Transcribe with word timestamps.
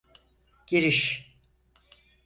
Giriş. 0.67 1.31